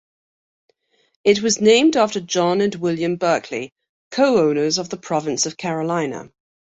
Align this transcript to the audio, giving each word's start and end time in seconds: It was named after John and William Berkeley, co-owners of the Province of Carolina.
It 1.23 1.43
was 1.43 1.61
named 1.61 1.95
after 1.95 2.19
John 2.19 2.59
and 2.61 2.73
William 2.73 3.17
Berkeley, 3.17 3.71
co-owners 4.09 4.79
of 4.79 4.89
the 4.89 4.97
Province 4.97 5.45
of 5.45 5.57
Carolina. 5.57 6.31